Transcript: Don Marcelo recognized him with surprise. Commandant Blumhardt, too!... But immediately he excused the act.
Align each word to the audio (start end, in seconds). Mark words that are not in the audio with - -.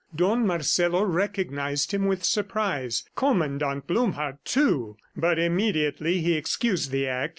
Don 0.15 0.47
Marcelo 0.47 1.03
recognized 1.03 1.93
him 1.93 2.07
with 2.07 2.23
surprise. 2.23 3.03
Commandant 3.15 3.85
Blumhardt, 3.85 4.43
too!... 4.43 4.97
But 5.15 5.37
immediately 5.37 6.21
he 6.21 6.33
excused 6.33 6.89
the 6.89 7.07
act. 7.07 7.29